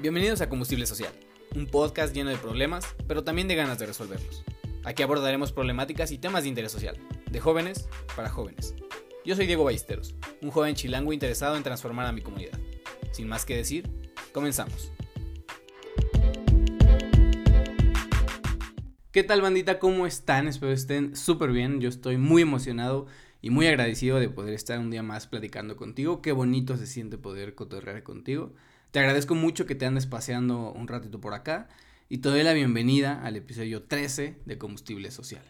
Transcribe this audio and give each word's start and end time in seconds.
Bienvenidos 0.00 0.40
a 0.42 0.48
Combustible 0.48 0.86
Social, 0.86 1.12
un 1.56 1.66
podcast 1.66 2.14
lleno 2.14 2.30
de 2.30 2.36
problemas, 2.36 2.86
pero 3.08 3.24
también 3.24 3.48
de 3.48 3.56
ganas 3.56 3.80
de 3.80 3.86
resolverlos. 3.86 4.44
Aquí 4.84 5.02
abordaremos 5.02 5.50
problemáticas 5.50 6.12
y 6.12 6.18
temas 6.18 6.44
de 6.44 6.50
interés 6.50 6.70
social, 6.70 6.96
de 7.28 7.40
jóvenes 7.40 7.88
para 8.14 8.30
jóvenes. 8.30 8.76
Yo 9.24 9.34
soy 9.34 9.48
Diego 9.48 9.64
Ballesteros, 9.64 10.14
un 10.40 10.52
joven 10.52 10.76
chilango 10.76 11.12
interesado 11.12 11.56
en 11.56 11.64
transformar 11.64 12.06
a 12.06 12.12
mi 12.12 12.20
comunidad. 12.20 12.56
Sin 13.10 13.26
más 13.26 13.44
que 13.44 13.56
decir, 13.56 13.90
comenzamos. 14.32 14.92
¿Qué 19.10 19.24
tal 19.24 19.42
bandita? 19.42 19.80
¿Cómo 19.80 20.06
están? 20.06 20.46
Espero 20.46 20.70
estén 20.70 21.16
súper 21.16 21.50
bien. 21.50 21.80
Yo 21.80 21.88
estoy 21.88 22.18
muy 22.18 22.42
emocionado 22.42 23.08
y 23.42 23.50
muy 23.50 23.66
agradecido 23.66 24.20
de 24.20 24.28
poder 24.28 24.54
estar 24.54 24.78
un 24.78 24.92
día 24.92 25.02
más 25.02 25.26
platicando 25.26 25.74
contigo. 25.76 26.22
Qué 26.22 26.30
bonito 26.30 26.76
se 26.76 26.86
siente 26.86 27.18
poder 27.18 27.56
cotorrear 27.56 28.04
contigo. 28.04 28.54
Te 28.90 29.00
agradezco 29.00 29.34
mucho 29.34 29.66
que 29.66 29.74
te 29.74 29.84
andes 29.84 30.06
paseando 30.06 30.72
un 30.72 30.88
ratito 30.88 31.20
por 31.20 31.34
acá 31.34 31.68
y 32.08 32.18
te 32.18 32.30
doy 32.30 32.42
la 32.42 32.54
bienvenida 32.54 33.20
al 33.22 33.36
episodio 33.36 33.82
13 33.82 34.38
de 34.46 34.56
Combustible 34.56 35.10
Social. 35.10 35.42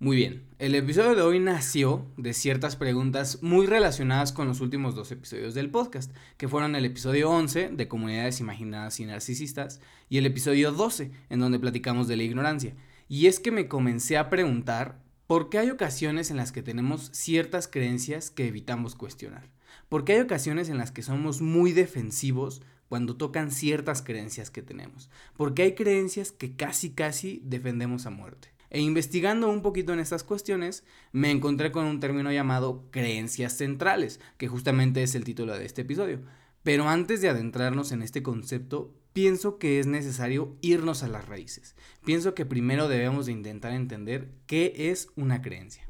Muy 0.00 0.16
bien, 0.16 0.48
el 0.58 0.74
episodio 0.74 1.14
de 1.14 1.22
hoy 1.22 1.38
nació 1.38 2.04
de 2.16 2.34
ciertas 2.34 2.74
preguntas 2.74 3.44
muy 3.44 3.66
relacionadas 3.66 4.32
con 4.32 4.48
los 4.48 4.60
últimos 4.60 4.96
dos 4.96 5.12
episodios 5.12 5.54
del 5.54 5.70
podcast, 5.70 6.12
que 6.36 6.48
fueron 6.48 6.74
el 6.74 6.84
episodio 6.84 7.30
11 7.30 7.68
de 7.68 7.86
Comunidades 7.86 8.40
Imaginadas 8.40 8.98
y 8.98 9.04
Narcisistas 9.04 9.80
y 10.08 10.18
el 10.18 10.26
episodio 10.26 10.72
12 10.72 11.12
en 11.28 11.38
donde 11.38 11.60
platicamos 11.60 12.08
de 12.08 12.16
la 12.16 12.24
ignorancia. 12.24 12.74
Y 13.08 13.28
es 13.28 13.38
que 13.38 13.52
me 13.52 13.68
comencé 13.68 14.18
a 14.18 14.30
preguntar 14.30 15.00
por 15.28 15.48
qué 15.48 15.58
hay 15.58 15.70
ocasiones 15.70 16.32
en 16.32 16.38
las 16.38 16.50
que 16.50 16.64
tenemos 16.64 17.10
ciertas 17.12 17.68
creencias 17.68 18.32
que 18.32 18.48
evitamos 18.48 18.96
cuestionar. 18.96 19.48
¿Por 19.88 20.04
qué 20.04 20.14
hay 20.14 20.20
ocasiones 20.22 20.68
en 20.68 20.78
las 20.78 20.90
que 20.90 21.02
somos 21.02 21.40
muy 21.40 21.70
defensivos 21.70 22.62
cuando 22.90 23.16
tocan 23.16 23.52
ciertas 23.52 24.02
creencias 24.02 24.50
que 24.50 24.62
tenemos, 24.62 25.10
porque 25.36 25.62
hay 25.62 25.74
creencias 25.76 26.32
que 26.32 26.56
casi 26.56 26.90
casi 26.90 27.40
defendemos 27.44 28.04
a 28.04 28.10
muerte. 28.10 28.48
E 28.68 28.80
investigando 28.80 29.48
un 29.48 29.62
poquito 29.62 29.92
en 29.92 30.00
estas 30.00 30.24
cuestiones, 30.24 30.82
me 31.12 31.30
encontré 31.30 31.70
con 31.70 31.86
un 31.86 32.00
término 32.00 32.32
llamado 32.32 32.88
creencias 32.90 33.56
centrales, 33.56 34.18
que 34.38 34.48
justamente 34.48 35.04
es 35.04 35.14
el 35.14 35.22
título 35.22 35.56
de 35.56 35.66
este 35.66 35.82
episodio. 35.82 36.20
Pero 36.64 36.88
antes 36.88 37.20
de 37.20 37.28
adentrarnos 37.28 37.92
en 37.92 38.02
este 38.02 38.24
concepto, 38.24 38.92
pienso 39.12 39.58
que 39.58 39.78
es 39.78 39.86
necesario 39.86 40.56
irnos 40.60 41.04
a 41.04 41.08
las 41.08 41.28
raíces. 41.28 41.76
Pienso 42.04 42.34
que 42.34 42.44
primero 42.44 42.88
debemos 42.88 43.26
de 43.26 43.32
intentar 43.32 43.72
entender 43.72 44.32
qué 44.46 44.90
es 44.90 45.10
una 45.14 45.42
creencia. 45.42 45.88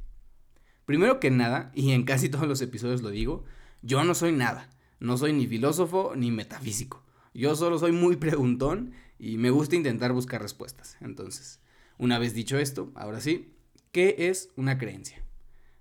Primero 0.84 1.18
que 1.18 1.30
nada, 1.30 1.72
y 1.74 1.92
en 1.92 2.04
casi 2.04 2.28
todos 2.28 2.46
los 2.46 2.60
episodios 2.60 3.00
lo 3.00 3.08
digo, 3.08 3.44
yo 3.80 4.04
no 4.04 4.14
soy 4.14 4.32
nada. 4.32 4.68
No 5.00 5.16
soy 5.16 5.32
ni 5.32 5.46
filósofo 5.46 6.12
ni 6.14 6.30
metafísico. 6.30 7.02
Yo 7.32 7.56
solo 7.56 7.78
soy 7.78 7.92
muy 7.92 8.16
preguntón 8.16 8.92
y 9.18 9.38
me 9.38 9.50
gusta 9.50 9.76
intentar 9.76 10.12
buscar 10.12 10.42
respuestas. 10.42 10.98
Entonces, 11.00 11.60
una 11.98 12.18
vez 12.18 12.34
dicho 12.34 12.58
esto, 12.58 12.92
ahora 12.94 13.20
sí, 13.20 13.52
¿qué 13.92 14.14
es 14.18 14.50
una 14.56 14.76
creencia? 14.76 15.24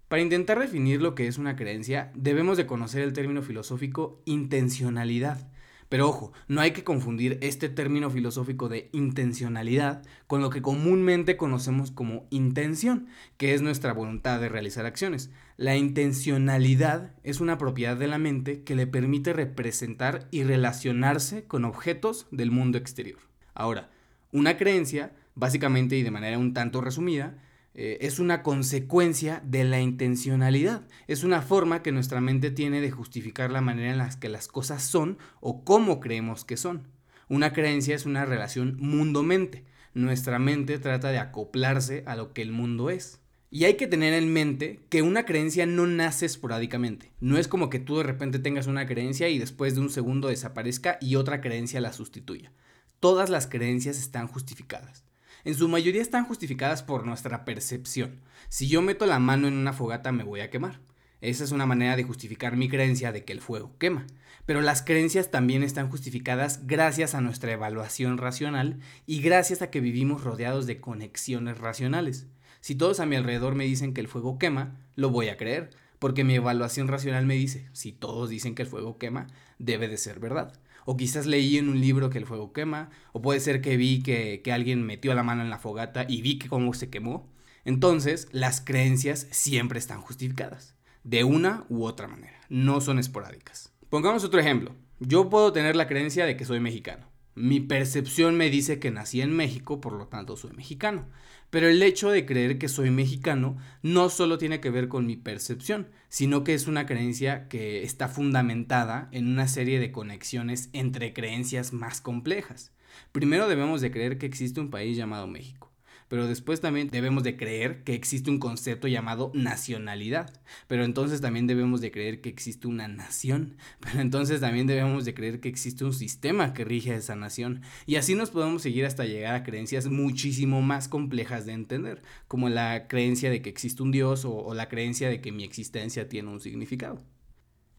Para 0.07 0.21
intentar 0.21 0.57
definir 0.57 1.01
lo 1.01 1.15
que 1.15 1.27
es 1.27 1.37
una 1.37 1.55
creencia, 1.55 2.11
debemos 2.15 2.57
de 2.57 2.65
conocer 2.65 3.01
el 3.01 3.13
término 3.13 3.41
filosófico 3.41 4.21
intencionalidad, 4.25 5.51
pero 5.89 6.07
ojo, 6.07 6.31
no 6.47 6.61
hay 6.61 6.71
que 6.71 6.83
confundir 6.83 7.39
este 7.41 7.67
término 7.67 8.11
filosófico 8.11 8.69
de 8.69 8.89
intencionalidad 8.93 10.03
con 10.27 10.41
lo 10.41 10.51
que 10.51 10.61
comúnmente 10.61 11.35
conocemos 11.35 11.91
como 11.91 12.27
intención, 12.29 13.07
que 13.37 13.55
es 13.55 13.63
nuestra 13.63 13.93
voluntad 13.93 14.39
de 14.39 14.49
realizar 14.49 14.85
acciones. 14.85 15.31
La 15.59 15.75
intencionalidad 15.75 17.11
es 17.21 17.41
una 17.41 17.57
propiedad 17.57 17.97
de 17.97 18.07
la 18.07 18.17
mente 18.17 18.63
que 18.63 18.77
le 18.77 18.87
permite 18.87 19.33
representar 19.33 20.29
y 20.31 20.43
relacionarse 20.43 21.47
con 21.47 21.65
objetos 21.65 22.27
del 22.31 22.49
mundo 22.49 22.77
exterior. 22.77 23.19
Ahora, 23.53 23.89
una 24.31 24.55
creencia, 24.55 25.11
básicamente 25.35 25.97
y 25.97 26.03
de 26.03 26.11
manera 26.11 26.37
un 26.37 26.53
tanto 26.53 26.79
resumida, 26.79 27.43
eh, 27.73 27.97
es 27.99 28.19
una 28.19 28.41
consecuencia 28.41 29.43
de 29.45 29.65
la 29.65 29.81
intencionalidad. 29.81 30.87
Es 31.07 31.25
una 31.25 31.41
forma 31.41 31.83
que 31.83 31.91
nuestra 31.91 32.21
mente 32.21 32.51
tiene 32.51 32.79
de 32.79 32.91
justificar 32.91 33.51
la 33.51 33.59
manera 33.59 33.91
en 33.91 33.97
la 33.97 34.17
que 34.17 34.29
las 34.29 34.47
cosas 34.47 34.81
son 34.81 35.17
o 35.41 35.65
cómo 35.65 35.99
creemos 35.99 36.45
que 36.45 36.55
son. 36.55 36.87
Una 37.27 37.51
creencia 37.51 37.95
es 37.95 38.05
una 38.05 38.23
relación 38.23 38.77
mundo-mente. 38.79 39.65
Nuestra 39.93 40.39
mente 40.39 40.79
trata 40.79 41.09
de 41.09 41.19
acoplarse 41.19 42.05
a 42.05 42.15
lo 42.15 42.31
que 42.31 42.43
el 42.43 42.53
mundo 42.53 42.89
es. 42.89 43.19
Y 43.51 43.63
hay 43.63 43.75
que 43.75 43.87
tener 43.87 44.13
en 44.13 44.31
mente 44.31 44.79
que 44.89 45.01
una 45.01 45.25
creencia 45.25 45.65
no 45.65 45.87
nace 45.87 46.25
esporádicamente. 46.25 47.11
No 47.19 47.37
es 47.37 47.47
como 47.47 47.69
que 47.69 47.79
tú 47.79 47.97
de 47.97 48.03
repente 48.03 48.39
tengas 48.39 48.67
una 48.67 48.85
creencia 48.85 49.27
y 49.29 49.39
después 49.39 49.75
de 49.75 49.81
un 49.81 49.89
segundo 49.89 50.27
desaparezca 50.27 50.97
y 51.01 51.15
otra 51.15 51.41
creencia 51.41 51.81
la 51.81 51.93
sustituya. 51.93 52.51
Todas 52.99 53.29
las 53.29 53.47
creencias 53.47 53.97
están 53.97 54.27
justificadas 54.27 55.03
en 55.45 55.55
su 55.55 55.69
mayoría 55.69 56.01
están 56.01 56.25
justificadas 56.25 56.83
por 56.83 57.05
nuestra 57.05 57.45
percepción. 57.45 58.19
Si 58.49 58.67
yo 58.67 58.81
meto 58.81 59.05
la 59.05 59.19
mano 59.19 59.47
en 59.47 59.53
una 59.53 59.73
fogata 59.73 60.11
me 60.11 60.23
voy 60.23 60.41
a 60.41 60.49
quemar. 60.49 60.79
Esa 61.21 61.43
es 61.43 61.51
una 61.51 61.65
manera 61.65 61.95
de 61.95 62.03
justificar 62.03 62.55
mi 62.55 62.69
creencia 62.69 63.11
de 63.11 63.23
que 63.23 63.33
el 63.33 63.41
fuego 63.41 63.77
quema. 63.77 64.05
Pero 64.45 64.61
las 64.61 64.81
creencias 64.81 65.31
también 65.31 65.63
están 65.63 65.89
justificadas 65.89 66.65
gracias 66.65 67.13
a 67.13 67.21
nuestra 67.21 67.51
evaluación 67.51 68.17
racional 68.17 68.79
y 69.05 69.21
gracias 69.21 69.61
a 69.61 69.69
que 69.69 69.79
vivimos 69.79 70.23
rodeados 70.23 70.65
de 70.65 70.79
conexiones 70.79 71.57
racionales. 71.57 72.27
Si 72.61 72.75
todos 72.75 72.99
a 72.99 73.05
mi 73.05 73.15
alrededor 73.15 73.55
me 73.55 73.65
dicen 73.65 73.93
que 73.93 74.01
el 74.01 74.07
fuego 74.07 74.37
quema, 74.37 74.77
lo 74.95 75.09
voy 75.09 75.29
a 75.29 75.37
creer, 75.37 75.69
porque 75.99 76.23
mi 76.23 76.35
evaluación 76.35 76.87
racional 76.87 77.25
me 77.25 77.35
dice, 77.35 77.69
si 77.73 77.91
todos 77.91 78.29
dicen 78.29 78.55
que 78.55 78.63
el 78.63 78.67
fuego 78.67 78.97
quema, 78.97 79.27
debe 79.57 79.87
de 79.87 79.97
ser 79.97 80.19
verdad 80.19 80.53
o 80.85 80.97
quizás 80.97 81.27
leí 81.27 81.59
en 81.59 81.69
un 81.69 81.79
libro 81.79 82.09
que 82.09 82.17
el 82.17 82.25
fuego 82.25 82.51
quema, 82.51 82.89
o 83.13 83.21
puede 83.21 83.39
ser 83.39 83.61
que 83.61 83.77
vi 83.77 84.01
que, 84.01 84.41
alguien 84.51 84.83
metió 84.83 85.13
la 85.13 85.21
mano 85.21 85.43
en 85.43 85.51
la 85.51 85.59
fogata 85.59 86.03
y 86.09 86.23
vi 86.23 86.39
que 86.39 86.49
cómo 86.49 86.73
se 86.73 86.89
quemó. 86.89 87.31
Entonces, 87.63 88.27
las 88.31 88.59
creencias 88.59 89.27
siempre 89.29 89.77
están 89.77 90.01
justificadas, 90.01 90.73
de 91.03 91.23
una 91.23 91.63
u 91.69 91.83
otra 91.83 92.07
manera, 92.07 92.39
no 92.49 92.81
son 92.81 92.97
esporádicas. 92.97 93.71
Pongamos 93.91 94.23
otro 94.23 94.39
ejemplo. 94.39 94.75
Yo 94.99 95.29
puedo 95.29 95.53
tener 95.53 95.75
la 95.75 95.87
creencia 95.87 96.25
de 96.25 96.35
que 96.35 96.45
soy 96.45 96.59
mexicano. 96.59 97.05
Mi 97.35 97.59
percepción 97.59 98.35
me 98.35 98.49
dice 98.49 98.79
que 98.79 98.91
nací 98.91 99.21
en 99.21 99.31
México, 99.31 99.79
por 99.79 99.93
lo 99.93 100.07
tanto 100.07 100.35
soy 100.35 100.51
mexicano. 100.51 101.07
Pero 101.49 101.67
el 101.67 101.81
hecho 101.81 102.09
de 102.09 102.25
creer 102.25 102.57
que 102.57 102.67
soy 102.67 102.91
mexicano 102.91 103.57
no 103.81 104.09
solo 104.09 104.37
tiene 104.37 104.59
que 104.59 104.69
ver 104.69 104.87
con 104.87 105.05
mi 105.05 105.15
percepción, 105.15 105.89
sino 106.09 106.43
que 106.43 106.53
es 106.53 106.67
una 106.67 106.85
creencia 106.85 107.47
que 107.47 107.83
está 107.83 108.07
fundamentada 108.07 109.09
en 109.11 109.27
una 109.27 109.47
serie 109.47 109.79
de 109.79 109.91
conexiones 109.91 110.69
entre 110.73 111.13
creencias 111.13 111.73
más 111.73 112.01
complejas. 112.01 112.71
Primero 113.11 113.47
debemos 113.47 113.81
de 113.81 113.91
creer 113.91 114.17
que 114.17 114.25
existe 114.25 114.59
un 114.59 114.69
país 114.69 114.97
llamado 114.97 115.27
México 115.27 115.68
pero 116.09 116.27
después 116.27 116.59
también 116.59 116.89
debemos 116.89 117.23
de 117.23 117.37
creer 117.37 117.83
que 117.83 117.93
existe 117.93 118.29
un 118.29 118.39
concepto 118.39 118.89
llamado 118.89 119.31
nacionalidad, 119.33 120.33
pero 120.67 120.83
entonces 120.83 121.21
también 121.21 121.47
debemos 121.47 121.79
de 121.79 121.91
creer 121.91 122.19
que 122.19 122.27
existe 122.27 122.67
una 122.67 122.89
nación, 122.89 123.55
pero 123.79 124.01
entonces 124.01 124.41
también 124.41 124.67
debemos 124.67 125.05
de 125.05 125.13
creer 125.13 125.39
que 125.39 125.47
existe 125.47 125.85
un 125.85 125.93
sistema 125.93 126.53
que 126.53 126.65
rige 126.65 126.91
a 126.91 126.97
esa 126.97 127.15
nación, 127.15 127.61
y 127.85 127.95
así 127.95 128.15
nos 128.15 128.31
podemos 128.31 128.61
seguir 128.61 128.85
hasta 128.85 129.05
llegar 129.05 129.35
a 129.35 129.43
creencias 129.43 129.87
muchísimo 129.87 130.61
más 130.61 130.89
complejas 130.89 131.45
de 131.45 131.53
entender, 131.53 132.01
como 132.27 132.49
la 132.49 132.87
creencia 132.87 133.29
de 133.29 133.41
que 133.41 133.49
existe 133.49 133.81
un 133.83 133.91
Dios 133.91 134.25
o, 134.25 134.35
o 134.35 134.53
la 134.53 134.67
creencia 134.67 135.09
de 135.09 135.21
que 135.21 135.31
mi 135.31 135.43
existencia 135.45 136.09
tiene 136.09 136.29
un 136.29 136.41
significado. 136.41 137.01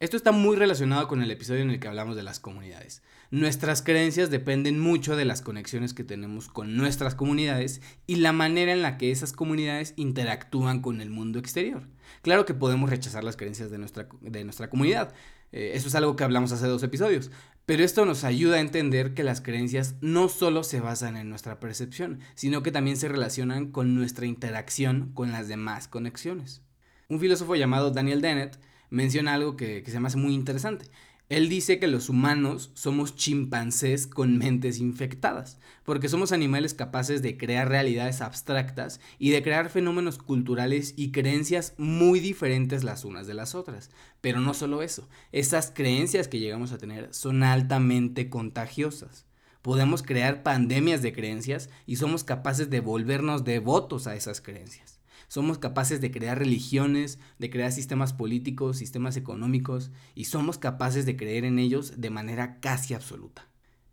Esto 0.00 0.16
está 0.16 0.32
muy 0.32 0.56
relacionado 0.56 1.06
con 1.08 1.20
el 1.20 1.30
episodio 1.30 1.60
en 1.60 1.68
el 1.68 1.78
que 1.78 1.86
hablamos 1.86 2.16
de 2.16 2.22
las 2.22 2.40
comunidades. 2.40 3.02
Nuestras 3.30 3.82
creencias 3.82 4.30
dependen 4.30 4.80
mucho 4.80 5.14
de 5.14 5.26
las 5.26 5.42
conexiones 5.42 5.92
que 5.92 6.04
tenemos 6.04 6.48
con 6.48 6.74
nuestras 6.74 7.14
comunidades 7.14 7.82
y 8.06 8.16
la 8.16 8.32
manera 8.32 8.72
en 8.72 8.80
la 8.80 8.96
que 8.96 9.10
esas 9.10 9.34
comunidades 9.34 9.92
interactúan 9.96 10.80
con 10.80 11.02
el 11.02 11.10
mundo 11.10 11.38
exterior. 11.38 11.86
Claro 12.22 12.46
que 12.46 12.54
podemos 12.54 12.88
rechazar 12.88 13.24
las 13.24 13.36
creencias 13.36 13.70
de 13.70 13.76
nuestra, 13.76 14.08
de 14.22 14.42
nuestra 14.42 14.70
comunidad. 14.70 15.12
Eh, 15.52 15.72
eso 15.74 15.88
es 15.88 15.94
algo 15.94 16.16
que 16.16 16.24
hablamos 16.24 16.50
hace 16.52 16.66
dos 16.66 16.82
episodios. 16.82 17.30
Pero 17.66 17.84
esto 17.84 18.06
nos 18.06 18.24
ayuda 18.24 18.56
a 18.56 18.60
entender 18.60 19.12
que 19.12 19.22
las 19.22 19.42
creencias 19.42 19.96
no 20.00 20.30
solo 20.30 20.64
se 20.64 20.80
basan 20.80 21.18
en 21.18 21.28
nuestra 21.28 21.60
percepción, 21.60 22.20
sino 22.34 22.62
que 22.62 22.72
también 22.72 22.96
se 22.96 23.08
relacionan 23.08 23.70
con 23.70 23.94
nuestra 23.94 24.24
interacción 24.24 25.10
con 25.12 25.30
las 25.30 25.46
demás 25.46 25.88
conexiones. 25.88 26.62
Un 27.10 27.20
filósofo 27.20 27.54
llamado 27.54 27.90
Daniel 27.90 28.22
Dennett 28.22 28.69
menciona 28.90 29.34
algo 29.34 29.56
que, 29.56 29.82
se 29.86 30.00
me 30.00 30.08
hace 30.08 30.18
muy 30.18 30.34
interesante. 30.34 30.86
Él 31.28 31.48
dice 31.48 31.78
que 31.78 31.86
los 31.86 32.08
humanos 32.08 32.72
somos 32.74 33.14
chimpancés 33.14 34.08
con 34.08 34.36
mentes 34.36 34.80
infectadas, 34.80 35.60
porque 35.84 36.08
somos 36.08 36.32
animales 36.32 36.74
capaces 36.74 37.22
de 37.22 37.38
crear 37.38 37.68
realidades 37.68 38.20
abstractas 38.20 39.00
y 39.20 39.30
de 39.30 39.40
crear 39.40 39.70
fenómenos 39.70 40.18
culturales 40.18 40.92
y 40.96 41.12
creencias 41.12 41.74
muy 41.78 42.18
diferentes 42.18 42.82
las 42.82 43.04
unas 43.04 43.28
de 43.28 43.34
las 43.34 43.54
otras. 43.54 43.90
Pero 44.20 44.40
no 44.40 44.54
solo 44.54 44.82
eso, 44.82 45.08
esas 45.30 45.70
creencias 45.70 46.26
que 46.26 46.40
llegamos 46.40 46.72
a 46.72 46.78
tener 46.78 47.14
son 47.14 47.44
altamente 47.44 48.28
contagiosas. 48.28 49.24
Podemos 49.62 50.02
crear 50.02 50.42
pandemias 50.42 51.00
de 51.00 51.12
creencias 51.12 51.70
y 51.86 51.96
somos 51.96 52.24
capaces 52.24 52.70
de 52.70 52.80
volvernos 52.80 53.44
devotos 53.44 54.08
a 54.08 54.16
esas 54.16 54.40
creencias 54.40 54.99
somos 55.30 55.58
capaces 55.58 56.00
de 56.00 56.10
crear 56.10 56.40
religiones, 56.40 57.20
de 57.38 57.50
crear 57.50 57.70
sistemas 57.70 58.12
políticos, 58.12 58.78
sistemas 58.78 59.16
económicos, 59.16 59.92
y 60.16 60.24
somos 60.24 60.58
capaces 60.58 61.06
de 61.06 61.16
creer 61.16 61.44
en 61.44 61.60
ellos 61.60 62.00
de 62.00 62.10
manera 62.10 62.58
casi 62.58 62.94
absoluta. 62.94 63.46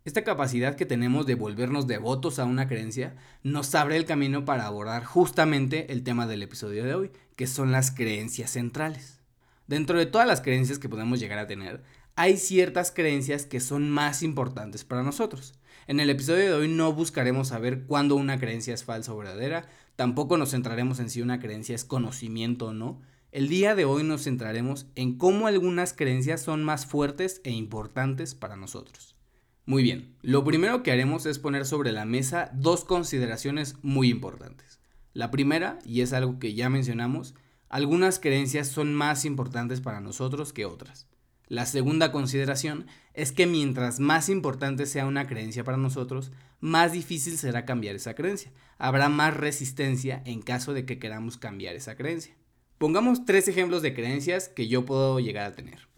Esta 0.04 0.24
capacidad 0.24 0.74
que 0.74 0.84
tenemos 0.84 1.26
de 1.26 1.36
volvernos 1.36 1.86
devotos 1.86 2.40
a 2.40 2.44
una 2.44 2.66
creencia 2.66 3.14
nos 3.44 3.72
abre 3.76 3.96
el 3.96 4.04
camino 4.04 4.44
para 4.44 4.66
abordar 4.66 5.04
justamente 5.04 5.92
el 5.92 6.02
tema 6.02 6.26
del 6.26 6.42
episodio 6.42 6.82
de 6.82 6.94
hoy, 6.94 7.10
que 7.36 7.46
son 7.46 7.70
las 7.70 7.92
creencias 7.92 8.50
centrales. 8.50 9.20
Dentro 9.68 9.96
de 9.96 10.06
todas 10.06 10.26
las 10.26 10.40
creencias 10.40 10.80
que 10.80 10.88
podemos 10.88 11.20
llegar 11.20 11.38
a 11.38 11.46
tener, 11.46 11.84
hay 12.16 12.36
ciertas 12.36 12.90
creencias 12.90 13.46
que 13.46 13.60
son 13.60 13.90
más 13.90 14.24
importantes 14.24 14.82
para 14.82 15.04
nosotros. 15.04 15.54
En 15.86 16.00
el 16.00 16.10
episodio 16.10 16.46
de 16.46 16.52
hoy 16.52 16.68
no 16.68 16.92
buscaremos 16.92 17.48
saber 17.48 17.84
cuándo 17.84 18.16
una 18.16 18.40
creencia 18.40 18.74
es 18.74 18.82
falsa 18.82 19.14
o 19.14 19.18
verdadera, 19.18 19.68
tampoco 19.98 20.38
nos 20.38 20.52
centraremos 20.52 21.00
en 21.00 21.10
si 21.10 21.22
una 21.22 21.40
creencia 21.40 21.74
es 21.74 21.84
conocimiento 21.84 22.66
o 22.66 22.72
no. 22.72 23.00
El 23.32 23.48
día 23.48 23.74
de 23.74 23.84
hoy 23.84 24.04
nos 24.04 24.22
centraremos 24.22 24.86
en 24.94 25.18
cómo 25.18 25.48
algunas 25.48 25.92
creencias 25.92 26.40
son 26.40 26.62
más 26.62 26.86
fuertes 26.86 27.40
e 27.42 27.50
importantes 27.50 28.36
para 28.36 28.54
nosotros. 28.54 29.16
Muy 29.66 29.82
bien, 29.82 30.14
lo 30.22 30.44
primero 30.44 30.84
que 30.84 30.92
haremos 30.92 31.26
es 31.26 31.40
poner 31.40 31.66
sobre 31.66 31.90
la 31.90 32.04
mesa 32.04 32.52
dos 32.54 32.84
consideraciones 32.84 33.74
muy 33.82 34.08
importantes. 34.08 34.78
La 35.14 35.32
primera, 35.32 35.80
y 35.84 36.02
es 36.02 36.12
algo 36.12 36.38
que 36.38 36.54
ya 36.54 36.70
mencionamos, 36.70 37.34
algunas 37.68 38.20
creencias 38.20 38.68
son 38.68 38.94
más 38.94 39.24
importantes 39.24 39.80
para 39.80 40.00
nosotros 40.00 40.52
que 40.52 40.64
otras. 40.64 41.07
La 41.48 41.64
segunda 41.64 42.12
consideración 42.12 42.86
es 43.14 43.32
que 43.32 43.46
mientras 43.46 44.00
más 44.00 44.28
importante 44.28 44.84
sea 44.84 45.06
una 45.06 45.26
creencia 45.26 45.64
para 45.64 45.78
nosotros, 45.78 46.30
más 46.60 46.92
difícil 46.92 47.38
será 47.38 47.64
cambiar 47.64 47.96
esa 47.96 48.14
creencia. 48.14 48.52
Habrá 48.76 49.08
más 49.08 49.34
resistencia 49.34 50.22
en 50.26 50.42
caso 50.42 50.74
de 50.74 50.84
que 50.84 50.98
queramos 50.98 51.38
cambiar 51.38 51.74
esa 51.74 51.96
creencia. 51.96 52.36
Pongamos 52.76 53.24
tres 53.24 53.48
ejemplos 53.48 53.80
de 53.80 53.94
creencias 53.94 54.48
que 54.48 54.68
yo 54.68 54.84
puedo 54.84 55.20
llegar 55.20 55.46
a 55.46 55.56
tener. 55.56 55.88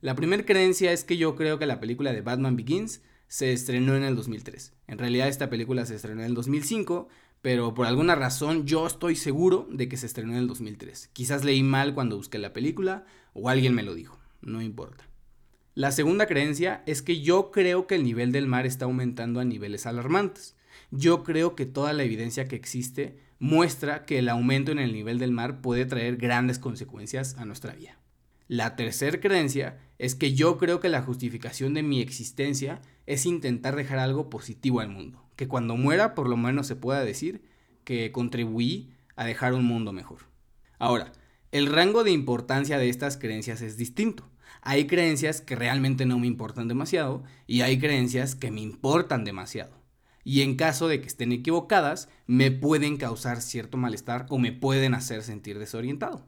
La 0.00 0.16
primera 0.16 0.44
creencia 0.44 0.92
es 0.92 1.04
que 1.04 1.16
yo 1.16 1.36
creo 1.36 1.58
que 1.58 1.66
la 1.66 1.80
película 1.80 2.12
de 2.12 2.20
Batman 2.20 2.56
Begins 2.56 3.00
se 3.28 3.52
estrenó 3.52 3.96
en 3.96 4.02
el 4.02 4.16
2003. 4.16 4.74
En 4.88 4.98
realidad 4.98 5.28
esta 5.28 5.48
película 5.48 5.86
se 5.86 5.94
estrenó 5.94 6.22
en 6.22 6.28
el 6.28 6.34
2005, 6.34 7.08
pero 7.42 7.74
por 7.74 7.86
alguna 7.86 8.16
razón 8.16 8.66
yo 8.66 8.86
estoy 8.86 9.14
seguro 9.14 9.68
de 9.70 9.88
que 9.88 9.96
se 9.96 10.06
estrenó 10.06 10.32
en 10.32 10.38
el 10.38 10.46
2003. 10.48 11.10
Quizás 11.12 11.44
leí 11.44 11.62
mal 11.62 11.94
cuando 11.94 12.16
busqué 12.16 12.38
la 12.38 12.52
película 12.52 13.06
o 13.34 13.48
alguien 13.48 13.74
me 13.74 13.82
lo 13.82 13.94
dijo, 13.94 14.18
no 14.40 14.62
importa. 14.62 15.08
La 15.74 15.92
segunda 15.92 16.26
creencia 16.26 16.82
es 16.86 17.02
que 17.02 17.20
yo 17.20 17.50
creo 17.50 17.86
que 17.86 17.96
el 17.96 18.04
nivel 18.04 18.32
del 18.32 18.46
mar 18.46 18.64
está 18.64 18.86
aumentando 18.86 19.40
a 19.40 19.44
niveles 19.44 19.84
alarmantes. 19.84 20.56
Yo 20.90 21.22
creo 21.22 21.54
que 21.54 21.66
toda 21.66 21.92
la 21.92 22.02
evidencia 22.02 22.48
que 22.48 22.56
existe 22.56 23.18
muestra 23.38 24.06
que 24.06 24.18
el 24.18 24.28
aumento 24.28 24.72
en 24.72 24.78
el 24.78 24.92
nivel 24.92 25.18
del 25.18 25.32
mar 25.32 25.60
puede 25.60 25.84
traer 25.84 26.16
grandes 26.16 26.58
consecuencias 26.58 27.36
a 27.36 27.44
nuestra 27.44 27.74
vida. 27.74 27.98
La 28.48 28.76
tercera 28.76 29.20
creencia 29.20 29.78
es 29.98 30.14
que 30.14 30.32
yo 30.32 30.56
creo 30.56 30.80
que 30.80 30.88
la 30.88 31.02
justificación 31.02 31.74
de 31.74 31.82
mi 31.82 32.00
existencia 32.00 32.80
es 33.04 33.26
intentar 33.26 33.76
dejar 33.76 33.98
algo 33.98 34.30
positivo 34.30 34.80
al 34.80 34.88
mundo, 34.88 35.28
que 35.36 35.48
cuando 35.48 35.76
muera 35.76 36.14
por 36.14 36.28
lo 36.28 36.36
menos 36.36 36.66
se 36.66 36.76
pueda 36.76 37.04
decir 37.04 37.42
que 37.84 38.12
contribuí 38.12 38.94
a 39.16 39.24
dejar 39.24 39.52
un 39.52 39.64
mundo 39.64 39.92
mejor. 39.92 40.20
Ahora, 40.78 41.12
el 41.52 41.66
rango 41.66 42.04
de 42.04 42.10
importancia 42.10 42.78
de 42.78 42.88
estas 42.88 43.16
creencias 43.16 43.62
es 43.62 43.76
distinto. 43.76 44.28
Hay 44.62 44.86
creencias 44.86 45.40
que 45.40 45.56
realmente 45.56 46.06
no 46.06 46.18
me 46.18 46.26
importan 46.26 46.68
demasiado 46.68 47.22
y 47.46 47.60
hay 47.60 47.78
creencias 47.78 48.34
que 48.34 48.50
me 48.50 48.60
importan 48.60 49.24
demasiado. 49.24 49.82
Y 50.24 50.42
en 50.42 50.56
caso 50.56 50.88
de 50.88 51.00
que 51.00 51.06
estén 51.06 51.32
equivocadas, 51.32 52.08
me 52.26 52.50
pueden 52.50 52.96
causar 52.96 53.40
cierto 53.40 53.76
malestar 53.76 54.26
o 54.28 54.38
me 54.38 54.52
pueden 54.52 54.94
hacer 54.94 55.22
sentir 55.22 55.58
desorientado 55.58 56.26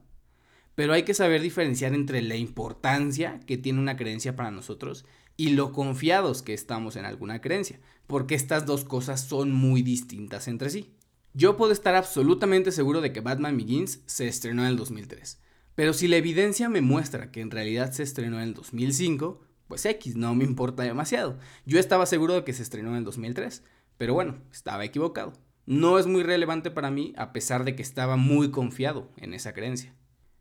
pero 0.79 0.93
hay 0.93 1.03
que 1.03 1.13
saber 1.13 1.43
diferenciar 1.43 1.93
entre 1.93 2.23
la 2.23 2.37
importancia 2.37 3.41
que 3.47 3.59
tiene 3.59 3.81
una 3.81 3.97
creencia 3.97 4.37
para 4.37 4.53
nosotros 4.53 5.07
y 5.37 5.49
lo 5.49 5.73
confiados 5.73 6.43
que 6.43 6.55
estamos 6.55 6.95
en 6.95 7.05
alguna 7.05 7.41
creencia, 7.41 7.81
porque 8.07 8.37
estas 8.37 8.65
dos 8.65 8.85
cosas 8.85 9.23
son 9.23 9.51
muy 9.51 9.83
distintas 9.83 10.47
entre 10.47 10.71
sí. 10.71 10.95
Yo 11.39 11.57
puedo 11.57 11.71
estar 11.71 11.95
absolutamente 11.95 12.73
seguro 12.73 13.01
de 13.01 13.13
que 13.13 13.21
Batman 13.21 13.57
Begins 13.57 14.01
se 14.07 14.27
estrenó 14.27 14.63
en 14.63 14.71
el 14.71 14.77
2003, 14.77 15.41
pero 15.77 15.93
si 15.93 16.09
la 16.09 16.17
evidencia 16.17 16.69
me 16.69 16.81
muestra 16.81 17.31
que 17.31 17.41
en 17.41 17.53
realidad 17.53 17.93
se 17.93 18.03
estrenó 18.03 18.39
en 18.39 18.49
el 18.49 18.55
2005, 18.55 19.41
pues 19.69 19.87
X, 19.87 20.17
no 20.17 20.35
me 20.35 20.43
importa 20.43 20.83
demasiado. 20.83 21.39
Yo 21.65 21.79
estaba 21.79 22.07
seguro 22.07 22.35
de 22.35 22.43
que 22.43 22.53
se 22.55 22.65
estrenó 22.65 22.91
en 22.91 22.97
el 22.97 23.05
2003, 23.05 23.63
pero 23.99 24.15
bueno, 24.15 24.41
estaba 24.51 24.85
equivocado. 24.85 25.33
No 25.65 26.01
es 26.01 26.09
muy 26.09 26.25
relevante 26.25 26.73
para 26.73 26.91
mí 26.91 27.15
a 27.17 27.33
pesar 27.33 27.65
de 27.65 27.77
que 27.77 27.83
estaba 27.83 28.17
muy 28.17 28.51
confiado 28.51 29.13
en 29.17 29.33
esa 29.33 29.53
creencia. 29.53 29.95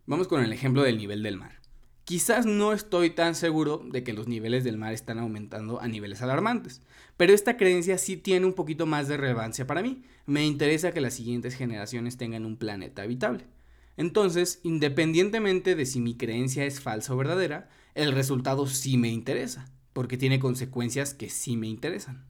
Vamos 0.08 0.28
con 0.28 0.44
el 0.44 0.52
ejemplo 0.52 0.82
del 0.82 0.98
nivel 0.98 1.22
del 1.22 1.38
mar. 1.38 1.62
Quizás 2.07 2.45
no 2.45 2.71
estoy 2.71 3.09
tan 3.09 3.36
seguro 3.36 3.83
de 3.83 4.01
que 4.01 4.13
los 4.13 4.30
niveles 4.30 4.63
del 4.63 4.77
mar 4.77 4.94
están 4.94 5.19
aumentando 5.19 5.81
a 5.81 5.89
niveles 5.89 6.21
alarmantes, 6.21 6.81
pero 7.18 7.33
esta 7.33 7.57
creencia 7.57 7.98
sí 7.98 8.15
tiene 8.15 8.45
un 8.45 8.54
poquito 8.54 8.86
más 8.86 9.09
de 9.09 9.18
relevancia 9.18 9.68
para 9.68 9.81
mí. 9.81 10.04
Me 10.25 10.45
interesa 10.45 10.94
que 10.94 11.01
las 11.01 11.15
siguientes 11.15 11.56
generaciones 11.56 12.15
tengan 12.15 12.45
un 12.45 12.56
planeta 12.56 13.01
habitable. 13.01 13.44
Entonces, 13.98 14.62
independientemente 14.63 15.75
de 15.75 15.86
si 15.86 16.00
mi 16.00 16.15
creencia 16.15 16.63
es 16.63 16.80
falsa 16.80 17.13
o 17.13 17.18
verdadera, 17.18 17.68
el 17.94 18.13
resultado 18.13 18.68
sí 18.68 18.95
me 18.95 19.09
interesa, 19.09 19.69
porque 19.92 20.15
tiene 20.15 20.39
consecuencias 20.39 21.13
que 21.13 21.30
sí 21.30 21.57
me 21.57 21.68
interesan. 21.68 22.25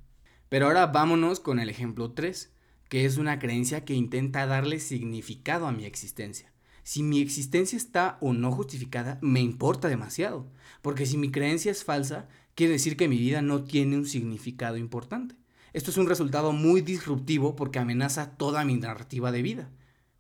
Pero 0.50 0.66
ahora 0.66 0.88
vámonos 0.88 1.40
con 1.40 1.60
el 1.60 1.70
ejemplo 1.70 2.14
3, 2.14 2.52
que 2.90 3.06
es 3.06 3.18
una 3.18 3.38
creencia 3.38 3.86
que 3.86 3.94
intenta 3.94 4.48
darle 4.48 4.80
significado 4.80 5.68
a 5.68 5.72
mi 5.72 5.86
existencia 5.86 6.52
si 6.88 7.04
mi 7.04 7.20
existencia 7.20 7.76
está 7.76 8.18
o 8.22 8.32
no 8.32 8.50
justificada, 8.50 9.20
me 9.22 9.42
importa 9.42 9.90
demasiado. 9.90 10.50
Porque 10.82 11.06
si 11.06 11.18
mi 11.18 11.32
creencia 11.32 11.70
es 11.70 11.84
falsa, 11.84 12.30
quiere 12.56 12.72
decir 12.72 12.96
que 12.96 13.10
mi 13.10 13.18
vida 13.18 13.42
no 13.42 13.66
tiene 13.66 13.98
un 13.98 14.06
significado 14.06 14.78
importante. 14.78 15.36
Esto 15.74 15.92
es 15.92 15.98
un 15.98 16.08
resultado 16.08 16.54
muy 16.54 16.80
disruptivo 16.80 17.58
porque 17.58 17.80
amenaza 17.80 18.38
toda 18.38 18.64
mi 18.64 18.78
narrativa 18.78 19.34
de 19.34 19.42
vida. 19.42 19.70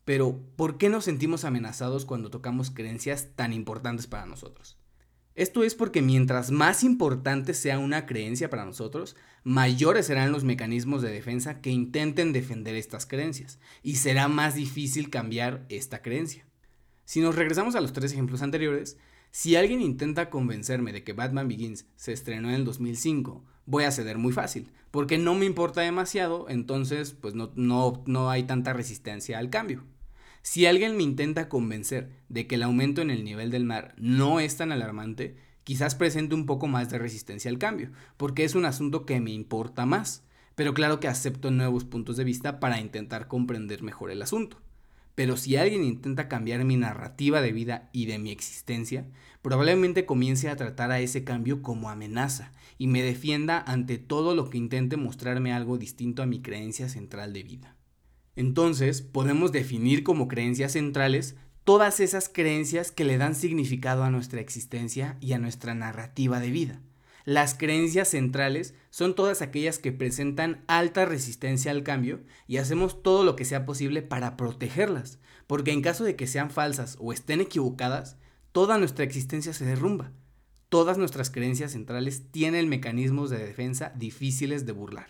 Pero, 0.04 0.42
¿por 0.58 0.78
qué 0.78 0.90
nos 0.90 1.06
sentimos 1.06 1.46
amenazados 1.46 2.04
cuando 2.04 2.30
tocamos 2.30 2.70
creencias 2.70 3.30
tan 3.38 3.54
importantes 3.54 4.06
para 4.06 4.26
nosotros? 4.26 4.78
Esto 5.36 5.64
es 5.64 5.74
porque 5.74 6.02
mientras 6.02 6.52
más 6.52 6.84
importante 6.84 7.54
sea 7.54 7.80
una 7.80 8.06
creencia 8.06 8.50
para 8.50 8.66
nosotros, 8.66 9.16
mayores 9.46 10.08
serán 10.08 10.34
los 10.34 10.44
mecanismos 10.44 11.02
de 11.02 11.12
defensa 11.12 11.62
que 11.62 11.70
intenten 11.70 12.34
defender 12.34 12.76
estas 12.76 13.06
creencias, 13.06 13.58
y 13.84 13.96
será 13.96 14.28
más 14.28 14.56
difícil 14.56 15.10
cambiar 15.10 15.66
esta 15.70 16.02
creencia. 16.02 16.47
Si 17.08 17.22
nos 17.22 17.36
regresamos 17.36 17.76
a 17.76 17.80
los 17.80 17.94
tres 17.94 18.12
ejemplos 18.12 18.42
anteriores, 18.42 18.98
si 19.32 19.56
alguien 19.56 19.82
intenta 19.82 20.30
convencerme 20.30 20.92
de 20.92 21.06
que 21.06 21.14
Batman 21.14 21.48
Begins 21.48 21.86
se 21.96 22.12
estrenó 22.12 22.50
en 22.50 22.56
el 22.56 22.66
2005, 22.66 23.46
voy 23.66 23.86
a 23.86 23.92
ceder 23.92 24.18
muy 24.18 24.34
fácil, 24.34 24.74
porque 24.92 25.18
no 25.18 25.34
me 25.34 25.46
importa 25.46 25.80
demasiado, 25.80 26.50
entonces 26.50 27.14
pues 27.14 27.34
no, 27.34 27.54
no, 27.56 28.04
no 28.08 28.30
hay 28.30 28.44
tanta 28.44 28.74
resistencia 28.74 29.40
al 29.40 29.50
cambio. 29.50 29.86
Si 30.42 30.66
alguien 30.66 30.98
me 30.98 31.04
intenta 31.04 31.48
convencer 31.48 32.10
de 32.28 32.46
que 32.46 32.56
el 32.56 32.64
aumento 32.64 33.02
en 33.02 33.10
el 33.10 33.24
nivel 33.24 33.52
del 33.52 33.64
mar 33.64 33.96
no 33.98 34.42
es 34.42 34.58
tan 34.58 34.74
alarmante, 34.74 35.38
quizás 35.64 35.96
presente 35.96 36.36
un 36.36 36.46
poco 36.46 36.68
más 36.68 36.90
de 36.90 37.00
resistencia 37.00 37.50
al 37.50 37.58
cambio, 37.58 37.90
porque 38.18 38.44
es 38.44 38.54
un 38.54 38.66
asunto 38.66 39.06
que 39.06 39.22
me 39.22 39.32
importa 39.32 39.86
más, 39.86 40.26
pero 40.56 40.74
claro 40.74 41.00
que 41.00 41.08
acepto 41.08 41.52
nuevos 41.52 41.86
puntos 41.86 42.18
de 42.18 42.26
vista 42.26 42.60
para 42.60 42.82
intentar 42.82 43.30
comprender 43.30 43.82
mejor 43.82 44.12
el 44.12 44.22
asunto. 44.22 44.62
Pero 45.18 45.36
si 45.36 45.56
alguien 45.56 45.84
intenta 45.84 46.28
cambiar 46.28 46.64
mi 46.64 46.78
narrativa 46.78 47.42
de 47.42 47.52
vida 47.52 47.90
y 47.92 48.06
de 48.06 48.20
mi 48.20 48.30
existencia, 48.30 49.08
probablemente 49.42 50.06
comience 50.06 50.48
a 50.48 50.56
tratar 50.56 50.92
a 50.92 51.00
ese 51.00 51.24
cambio 51.24 51.64
como 51.64 51.90
amenaza 51.90 52.52
y 52.78 52.86
me 52.86 53.02
defienda 53.02 53.60
ante 53.60 53.98
todo 53.98 54.36
lo 54.36 54.52
que 54.52 54.60
intente 54.60 54.96
mostrarme 54.96 55.54
algo 55.54 55.80
distinto 55.80 56.22
a 56.22 56.28
mi 56.28 56.44
creencia 56.44 56.88
central 56.88 57.34
de 57.34 57.42
vida. 57.42 57.76
Entonces, 58.36 59.02
podemos 59.02 59.52
definir 59.52 60.04
como 60.04 60.28
creencias 60.28 60.74
centrales 60.74 61.36
todas 61.64 62.00
esas 62.00 62.30
creencias 62.30 62.92
que 62.92 63.04
le 63.04 63.18
dan 63.18 63.34
significado 63.34 64.04
a 64.04 64.12
nuestra 64.12 64.40
existencia 64.40 65.18
y 65.20 65.34
a 65.34 65.40
nuestra 65.40 65.74
narrativa 65.74 66.40
de 66.40 66.52
vida. 66.52 66.82
Las 67.28 67.56
creencias 67.56 68.08
centrales 68.08 68.74
son 68.90 69.14
todas 69.14 69.42
aquellas 69.42 69.80
que 69.80 69.92
presentan 69.92 70.64
alta 70.68 71.04
resistencia 71.04 71.72
al 71.72 71.84
cambio 71.84 72.22
y 72.48 72.56
hacemos 72.56 73.04
todo 73.04 73.26
lo 73.26 73.36
que 73.36 73.44
sea 73.44 73.66
posible 73.66 74.02
para 74.02 74.38
protegerlas, 74.38 75.20
porque 75.46 75.74
en 75.74 75.82
caso 75.82 76.06
de 76.06 76.16
que 76.16 76.26
sean 76.26 76.52
falsas 76.52 76.96
o 77.02 77.12
estén 77.12 77.42
equivocadas, 77.42 78.16
toda 78.54 78.78
nuestra 78.78 79.04
existencia 79.04 79.52
se 79.52 79.66
derrumba. 79.66 80.14
Todas 80.70 80.98
nuestras 80.98 81.30
creencias 81.30 81.74
centrales 81.74 82.32
tienen 82.32 82.70
mecanismos 82.70 83.30
de 83.30 83.40
defensa 83.40 83.92
difíciles 83.98 84.66
de 84.66 84.72
burlar. 84.72 85.10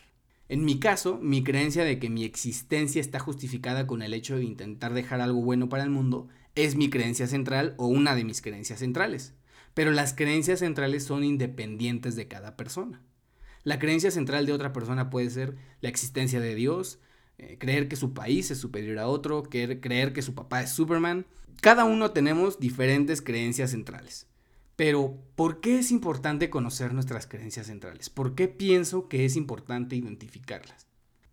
En 0.49 0.65
mi 0.65 0.79
caso, 0.79 1.19
mi 1.21 1.43
creencia 1.43 1.83
de 1.83 1.99
que 1.99 2.09
mi 2.09 2.23
existencia 2.23 2.99
está 2.99 3.19
justificada 3.19 3.85
con 3.85 4.01
el 4.01 4.15
hecho 4.15 4.37
de 4.37 4.43
intentar 4.43 4.95
dejar 4.95 5.21
algo 5.21 5.43
bueno 5.43 5.69
para 5.69 5.83
el 5.83 5.91
mundo 5.91 6.29
es 6.55 6.77
mi 6.77 6.89
creencia 6.89 7.27
central 7.27 7.75
o 7.77 7.85
una 7.85 8.15
de 8.15 8.23
mis 8.23 8.41
creencias 8.41 8.79
centrales 8.79 9.35
pero 9.77 9.91
las 9.91 10.15
creencias 10.15 10.61
centrales 10.61 11.03
son 11.03 11.23
independientes 11.23 12.15
de 12.15 12.27
cada 12.27 12.57
persona. 12.57 13.03
La 13.61 13.77
creencia 13.77 14.09
central 14.09 14.47
de 14.47 14.53
otra 14.53 14.73
persona 14.73 15.11
puede 15.11 15.29
ser 15.29 15.55
la 15.81 15.89
existencia 15.89 16.39
de 16.39 16.55
Dios, 16.55 16.97
eh, 17.37 17.59
creer 17.59 17.87
que 17.87 17.95
su 17.95 18.11
país 18.15 18.49
es 18.49 18.57
superior 18.57 18.97
a 18.97 19.07
otro, 19.07 19.43
creer 19.43 20.13
que 20.13 20.23
su 20.23 20.33
papá 20.33 20.63
es 20.63 20.71
Superman. 20.71 21.27
Cada 21.61 21.85
uno 21.85 22.09
tenemos 22.09 22.59
diferentes 22.59 23.21
creencias 23.21 23.69
centrales. 23.69 24.25
Pero, 24.75 25.15
¿por 25.35 25.61
qué 25.61 25.77
es 25.77 25.91
importante 25.91 26.49
conocer 26.49 26.95
nuestras 26.95 27.27
creencias 27.27 27.67
centrales? 27.67 28.09
¿Por 28.09 28.33
qué 28.33 28.47
pienso 28.47 29.07
que 29.07 29.25
es 29.25 29.35
importante 29.35 29.95
identificarlas? 29.95 30.87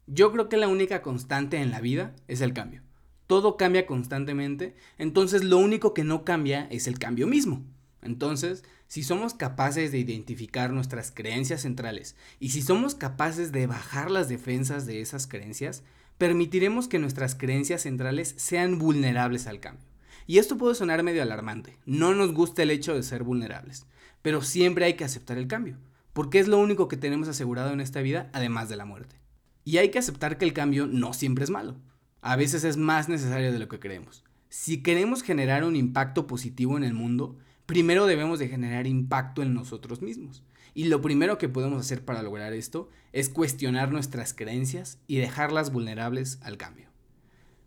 Yo 0.07 0.31
creo 0.33 0.51
que 0.51 0.59
la 0.59 0.69
única 0.69 1.01
constante 1.01 1.57
en 1.57 1.71
la 1.71 1.81
vida 1.81 2.15
es 2.29 2.43
el 2.43 2.53
cambio. 2.53 2.83
Todo 3.27 3.57
cambia 3.57 3.87
constantemente, 3.87 4.77
entonces 4.99 5.45
lo 5.45 5.57
único 5.57 5.95
que 5.95 6.05
no 6.05 6.27
cambia 6.27 6.67
es 6.71 6.89
el 6.89 6.99
cambio 6.99 7.27
mismo. 7.27 7.65
Entonces, 8.04 8.64
si 8.87 9.02
somos 9.02 9.34
capaces 9.34 9.90
de 9.90 9.99
identificar 9.99 10.73
nuestras 10.73 11.11
creencias 11.11 11.62
centrales 11.62 12.16
y 12.38 12.50
si 12.50 12.62
somos 12.62 12.94
capaces 12.94 13.50
de 13.50 13.66
bajar 13.66 14.11
las 14.11 14.28
defensas 14.28 14.87
de 14.87 15.00
esas 15.00 15.26
creencias, 15.26 15.82
permitiremos 16.18 16.87
que 16.87 16.99
nuestras 16.99 17.34
creencias 17.34 17.82
centrales 17.82 18.34
sean 18.37 18.78
vulnerables 18.78 19.46
al 19.46 19.61
cambio. 19.61 19.87
Y 20.26 20.38
esto 20.38 20.56
puede 20.56 20.75
sonar 20.75 21.02
medio 21.02 21.23
alarmante, 21.23 21.76
no 21.87 22.14
nos 22.14 22.32
gusta 22.32 22.62
el 22.62 22.70
hecho 22.70 22.94
de 22.94 23.02
ser 23.02 23.25
vulnerables, 23.25 23.87
pero 24.23 24.42
siempre 24.42 24.84
hay 24.84 24.94
que 24.94 25.04
aceptar 25.04 25.37
el 25.37 25.49
cambio, 25.49 25.78
porque 26.12 26.38
es 26.38 26.49
lo 26.49 26.58
único 26.58 26.88
que 26.88 26.96
tenemos 26.96 27.28
asegurado 27.28 27.73
en 27.73 27.80
esta 27.80 28.00
vida 28.00 28.30
además 28.32 28.68
de 28.68 28.76
la 28.76 28.84
muerte. 28.84 29.16
Y 29.64 29.78
hay 29.78 29.90
que 29.90 29.99
aceptar 29.99 30.38
que 30.38 30.44
el 30.44 30.52
cambio 30.52 30.87
no 30.87 31.12
siempre 31.12 31.44
es 31.44 31.50
malo, 31.50 31.76
a 32.23 32.37
veces 32.37 32.64
es 32.64 32.76
más 32.76 33.08
necesario 33.08 33.52
de 33.52 33.58
lo 33.58 33.68
que 33.68 33.80
creemos. 33.80 34.25
Si 34.49 34.82
queremos 34.82 35.23
generar 35.23 35.64
un 35.64 35.76
impacto 35.76 36.26
positivo 36.26 36.76
en 36.76 36.84
el 36.84 36.94
mundo, 36.94 37.37
primero 37.66 38.06
debemos 38.06 38.38
de 38.38 38.49
generar 38.49 38.87
impacto 38.87 39.42
en 39.42 39.54
nosotros 39.54 40.02
mismos. 40.02 40.42
Y 40.75 40.85
lo 40.85 41.00
primero 41.00 41.38
que 41.38 41.49
podemos 41.49 41.80
hacer 41.80 42.04
para 42.04 42.23
lograr 42.23 42.52
esto 42.52 42.90
es 43.12 43.28
cuestionar 43.28 43.92
nuestras 43.92 44.35
creencias 44.35 44.99
y 45.06 45.18
dejarlas 45.18 45.73
vulnerables 45.73 46.40
al 46.42 46.56
cambio. 46.56 46.88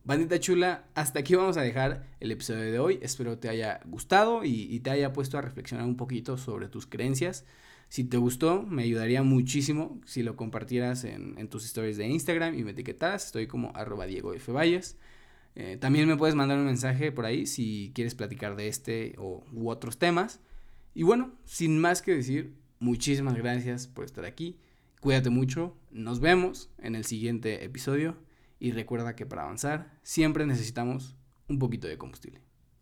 Bandita 0.08 0.40
chula, 0.40 0.86
hasta 0.96 1.20
aquí 1.20 1.36
vamos 1.36 1.58
a 1.58 1.62
dejar 1.62 2.08
el 2.22 2.32
episodio 2.32 2.72
de 2.72 2.80
hoy. 2.80 3.00
Espero 3.02 3.40
te 3.40 3.50
haya 3.50 3.82
gustado 3.86 4.46
y, 4.46 4.80
te 4.80 4.90
haya 4.90 5.12
puesto 5.12 5.38
a 5.38 5.42
reflexionar 5.42 5.86
un 5.86 5.98
poquito 5.98 6.38
sobre 6.38 6.70
tus 6.70 6.86
creencias. 6.86 7.46
Si 7.90 8.06
te 8.06 8.16
gustó, 8.16 8.64
me 8.64 8.84
ayudaría 8.84 9.24
muchísimo 9.24 10.00
si 10.06 10.24
lo 10.24 10.38
compartieras 10.38 11.04
en, 11.04 11.48
tus 11.50 11.66
stories 11.66 11.98
de 11.98 12.08
Instagram 12.08 12.58
y 12.58 12.64
me 12.64 12.72
etiquetas. 12.72 13.26
Estoy 13.26 13.48
como 13.48 13.74
arroba 13.76 14.06
Diego 14.06 14.34
F. 14.34 14.52
Valles. 14.52 14.98
Eh, 15.60 15.76
también 15.76 16.08
me 16.08 16.16
puedes 16.16 16.36
mandar 16.36 16.60
un 16.60 16.66
mensaje 16.66 17.12
por 17.12 17.26
ahí 17.26 17.48
si 17.48 17.92
quieres 17.96 18.14
platicar 18.14 18.56
de 18.56 18.68
este 18.68 19.16
o, 19.18 19.44
u 19.52 19.72
otros 19.72 19.98
temas. 19.98 20.40
Y 20.94 21.02
bueno, 21.02 21.34
sin 21.46 21.80
más 21.80 22.04
que 22.04 22.16
decir, 22.16 22.54
muchísimas 22.78 23.34
gracias 23.34 23.88
por 23.88 24.06
estar 24.06 24.24
aquí. 24.24 24.60
Cuídate 25.02 25.32
mucho. 25.32 25.76
Nos 25.90 26.20
vemos 26.20 26.70
en 26.78 26.94
el 26.94 27.06
siguiente 27.06 27.66
episodio. 27.66 28.18
Y 28.60 28.72
recuerda 28.72 29.16
que 29.16 29.26
para 29.26 29.44
avanzar 29.44 29.98
siempre 30.04 30.46
necesitamos 30.46 31.16
un 31.50 31.58
poquito 31.58 31.88
de 31.88 31.98
combustible. 31.98 32.42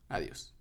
Adiós. 0.10 0.55